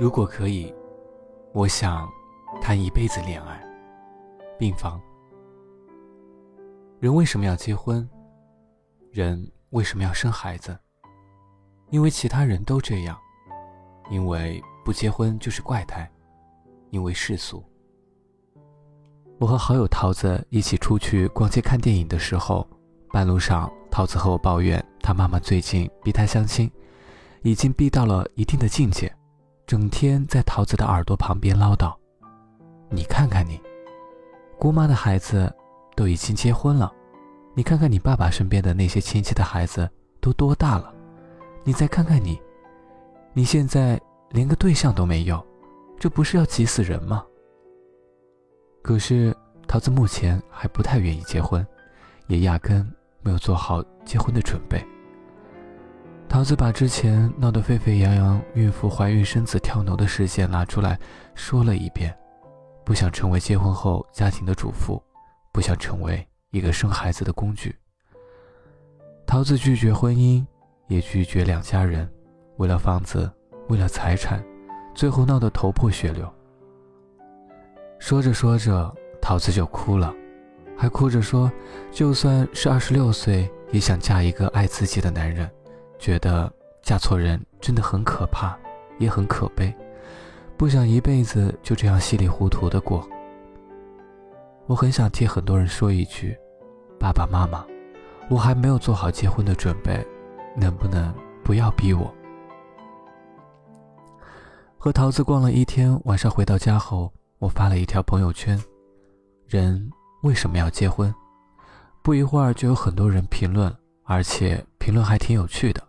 [0.00, 0.72] 如果可以，
[1.52, 2.08] 我想
[2.60, 3.60] 谈一辈子恋爱。
[4.56, 5.00] 病房。
[7.00, 8.08] 人为什么要结婚？
[9.10, 10.78] 人为什么要生孩子？
[11.90, 13.18] 因为其他人都这样，
[14.08, 16.08] 因为不结婚就是怪胎，
[16.90, 17.64] 因为世俗。
[19.40, 22.64] 我和好友桃子一起出去逛街看电影的时候，
[23.10, 26.70] 半路上桃子和我抱怨，她妈妈最近逼她相亲，
[27.42, 29.12] 已经逼到了一定的境界。
[29.68, 31.94] 整天在桃子的耳朵旁边唠叨
[32.88, 33.60] ：“你看看你，
[34.58, 35.54] 姑妈的孩子
[35.94, 36.90] 都已经结婚了，
[37.54, 39.86] 你看看你爸爸身边的那些亲戚的孩子
[40.22, 40.90] 都多大了，
[41.64, 42.40] 你再看看你，
[43.34, 44.00] 你现在
[44.30, 45.46] 连个对象都没有，
[46.00, 47.22] 这不是要急死人吗？”
[48.80, 51.66] 可是桃子目前还不太愿意结婚，
[52.26, 52.90] 也压根
[53.20, 54.82] 没有做好结婚的准备。
[56.28, 60.98] 桃子把之前闹得沸沸扬扬、孕妇怀孕生子跳楼的事件拿出来
[61.34, 62.14] 说了一遍，
[62.84, 65.02] 不想成为结婚后家庭的主妇，
[65.52, 67.74] 不想成为一个生孩子的工具。
[69.26, 70.44] 桃子拒绝婚姻，
[70.86, 72.08] 也拒绝两家人，
[72.58, 73.30] 为了房子，
[73.68, 74.44] 为了财产，
[74.94, 76.30] 最后闹得头破血流。
[77.98, 80.14] 说着说着，桃子就哭了，
[80.76, 81.50] 还哭着说，
[81.90, 85.50] 就算是二十六岁，也想嫁一个爱自己的男人。
[85.98, 88.56] 觉得嫁错人真的很可怕，
[88.98, 89.74] 也很可悲，
[90.56, 93.06] 不想一辈子就这样稀里糊涂的过。
[94.66, 96.36] 我很想替很多人说一句：
[96.98, 97.64] 爸爸妈妈，
[98.28, 100.06] 我还没有做好结婚的准备，
[100.54, 102.14] 能不能不要逼我？
[104.76, 108.62] 和桃子逛了一天，晚上回到家后，我发了一条朋友圈：
[109.46, 109.90] 人
[110.22, 111.12] 为什么要结婚？
[112.02, 113.74] 不一会儿就有很多人评论，
[114.04, 115.87] 而且评论还挺有趣的。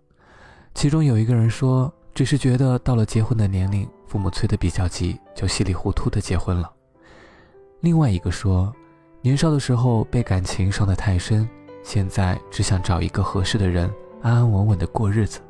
[0.80, 6.72] 其中有一个人说：“只是觉得到了结婚的年龄，父母催得比较急，就稀里糊涂的结婚了。”
[7.84, 8.74] 另外一个说
[9.22, 11.46] ：“年少的时候被感情伤得太深，
[11.84, 15.42] 现在只想找一个合适的人，安安稳稳的过日子。”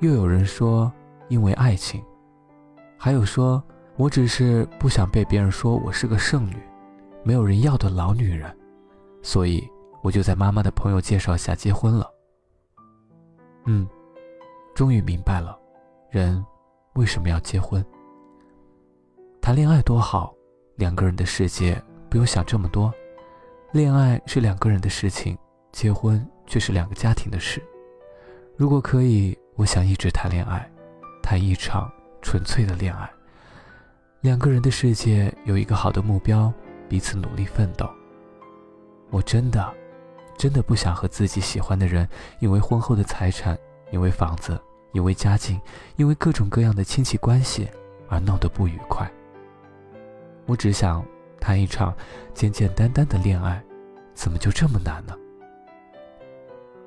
[0.00, 0.92] 又有人说
[1.28, 2.04] ：“因为爱情。”
[2.98, 3.64] 还有说
[3.96, 6.58] ：“我只是不想被别人说我是个剩女，
[7.22, 8.54] 没有人要的老女人，
[9.22, 9.66] 所以
[10.02, 12.06] 我就在妈妈的朋友介绍下结婚了。”
[13.64, 13.88] 嗯。
[14.74, 15.58] 终于明白了，
[16.10, 16.44] 人
[16.94, 17.84] 为什么要结婚？
[19.40, 20.34] 谈恋爱多好，
[20.76, 22.92] 两个人的世界不用想这么多。
[23.72, 25.36] 恋爱是两个人的事情，
[25.72, 27.62] 结婚却是两个家庭的事。
[28.56, 30.70] 如果可以，我想一直谈恋爱，
[31.22, 33.08] 谈一场纯粹的恋爱。
[34.22, 36.52] 两个人的世界有一个好的目标，
[36.88, 37.88] 彼此努力奋斗。
[39.10, 39.72] 我真的，
[40.36, 43.58] 真的不想和自己喜欢的人因为婚后的财产。
[43.90, 44.60] 因为房子，
[44.92, 45.60] 因为家境，
[45.96, 47.68] 因为各种各样的亲戚关系
[48.08, 49.10] 而闹得不愉快。
[50.46, 51.04] 我只想
[51.38, 51.94] 谈一场
[52.34, 53.62] 简简单单的恋爱，
[54.14, 55.14] 怎么就这么难呢？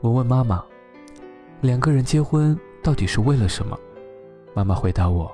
[0.01, 0.63] 我问妈妈
[1.61, 3.77] ：“两个人结婚到底是为了什么？”
[4.53, 5.31] 妈妈回答我：“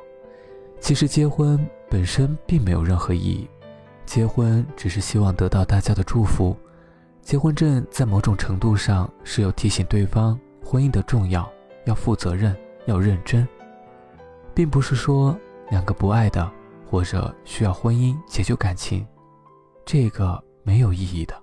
[0.79, 1.59] 其实结婚
[1.89, 3.49] 本身并没有任何意义，
[4.05, 6.55] 结婚只是希望得到大家的祝福。
[7.21, 11.51] 结婚证在某种程度上是有提醒对方婚姻的重要。”
[11.85, 13.47] 要负责任，要认真，
[14.53, 15.37] 并不是说
[15.69, 16.49] 两个不爱的
[16.89, 19.05] 或者需要婚姻解救感情，
[19.85, 21.35] 这个没有意义的。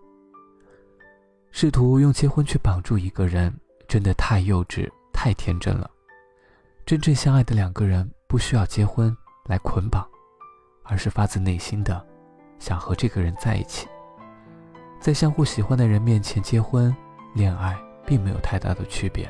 [1.51, 3.53] 试图用结婚去绑住一个人，
[3.89, 5.91] 真的太幼稚、太天真了。
[6.85, 9.17] 真正相爱的两个人不需要结婚
[9.47, 10.07] 来捆绑，
[10.85, 12.05] 而是发自内心的
[12.59, 13.89] 想和这个人在一起。
[15.01, 16.95] 在相互喜欢的人面前结婚、
[17.35, 19.29] 恋爱，并没有太大的区别。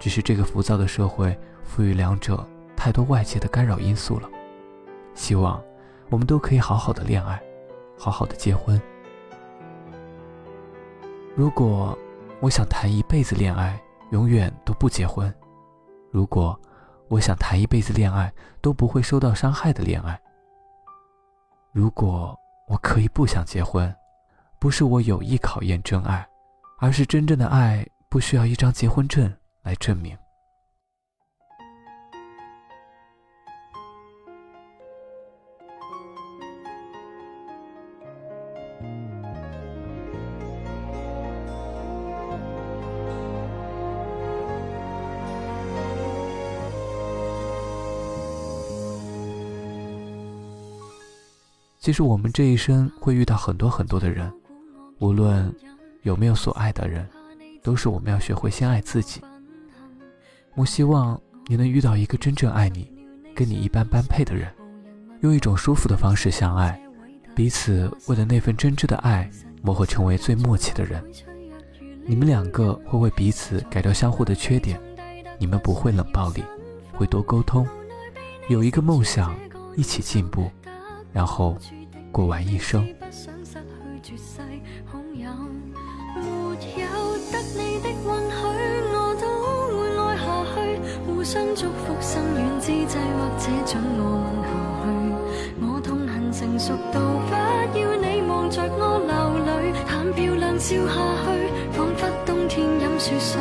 [0.00, 2.44] 只是这个浮躁的社会赋予两者
[2.74, 4.28] 太多外界的干扰因素了。
[5.14, 5.62] 希望
[6.08, 7.40] 我们都可以好好的恋爱，
[7.98, 8.80] 好好的结婚。
[11.36, 11.96] 如果
[12.40, 13.80] 我想谈一辈子恋爱，
[14.10, 15.30] 永远都不结婚；
[16.10, 16.58] 如果
[17.08, 20.16] 我想谈一辈子恋爱，都不会受到伤害的恋爱；
[21.72, 22.36] 如果
[22.66, 23.94] 我可以不想结婚，
[24.58, 26.26] 不是我有意考验真爱，
[26.78, 29.32] 而是真正的爱不需要一张结婚证。
[29.62, 30.16] 来证明。
[51.82, 54.30] 其实我们这一生会遇到很多很多的人，
[54.98, 55.52] 无论
[56.02, 57.08] 有没有所爱的人，
[57.62, 59.20] 都是我们要学会先爱自己。
[60.60, 62.92] 我希望你能遇到一个真正爱你、
[63.34, 64.46] 跟你一般般配的人，
[65.20, 66.78] 用一种舒服的方式相爱，
[67.34, 69.30] 彼此为了那份真挚的爱
[69.62, 71.02] 磨合成为最默契的人。
[72.04, 74.78] 你们两个会为彼此改掉相互的缺点，
[75.38, 76.44] 你们不会冷暴力，
[76.92, 77.66] 会多沟通，
[78.50, 79.34] 有一个梦想，
[79.78, 80.50] 一起进步，
[81.10, 81.56] 然后
[82.12, 82.86] 过完一生。
[86.12, 88.44] 没有得你的允许
[88.92, 89.09] 我
[91.20, 94.48] 互相祝福心远之际，或者准我吻下
[94.80, 94.88] 去？
[95.60, 97.34] 我痛恨成熟到不
[97.78, 99.12] 要你望着我流
[99.44, 103.36] 泪，谈漂亮笑下去，仿佛冬天饮雪水。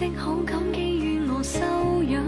[0.00, 1.60] 的好感基於我修
[2.08, 2.24] 养，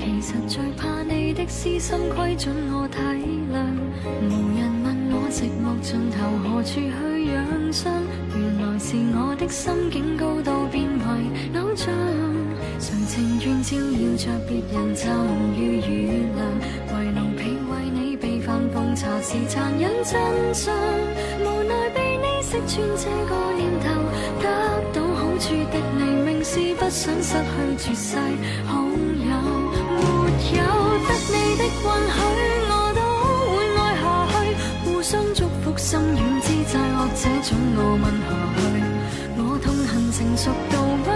[0.00, 2.98] 其实最怕你的私心规准我体
[3.54, 3.54] 谅，
[4.26, 6.90] 无人问我寂寞尽头何处去
[7.30, 8.02] 养伤。
[8.34, 11.06] 原来是我的心境高到变为
[11.60, 11.94] 偶像，
[12.80, 15.06] 谁情愿照耀着别人就
[15.54, 16.42] 予原谅，
[16.98, 20.18] 为奴婢为你备饭奉茶是残忍真
[20.52, 20.74] 相。
[21.44, 23.86] 无奈被你识穿这个念头，
[24.42, 24.44] 得
[24.92, 24.98] 到
[25.44, 28.16] 好处的你，明是不想失去绝世
[28.66, 29.28] 好友。
[29.92, 30.64] 没有
[31.04, 32.18] 得你的允许，
[32.70, 33.00] 我都
[33.52, 34.02] 会爱下
[34.32, 34.34] 去。
[34.86, 38.58] 互相祝福，心软之际，或者准我问下去。
[39.36, 40.74] 我痛恨成熟到
[41.04, 41.06] 不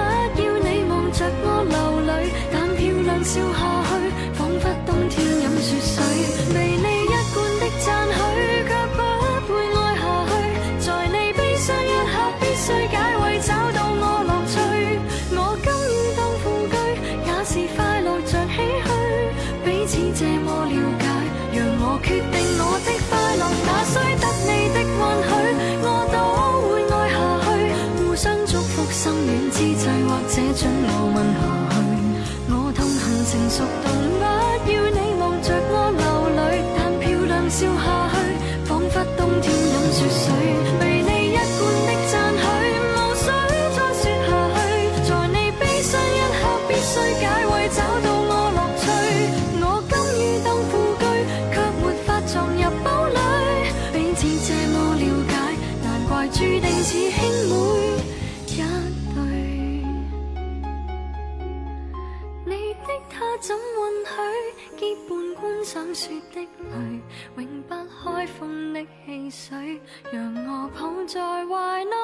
[0.42, 2.12] 要你望着我流泪，
[2.52, 3.58] 但漂亮笑下
[3.88, 3.90] 去，
[22.08, 25.30] 让我决定我的快乐，那需得你的允许，
[25.82, 26.16] 我都
[26.68, 27.48] 会爱下去。
[27.98, 31.40] 互相祝福，心软之际，或者准我問下
[31.70, 31.76] 去。
[32.50, 33.86] 我痛恨成熟動
[34.64, 36.02] 不要你望着我流
[36.36, 36.40] 泪，
[36.76, 38.16] 但漂亮笑下去，
[38.64, 40.26] 仿佛冬天饮雪水。
[56.30, 57.54] 注定是兄妹
[58.46, 58.50] 一
[59.14, 59.18] 对，
[62.44, 63.58] 你的他怎允
[64.04, 64.08] 许
[64.78, 66.72] 结伴观赏雪的泪，
[67.36, 67.74] 永不
[68.04, 69.80] 开封的汽水，
[70.12, 71.96] 让我抱在怀内吗？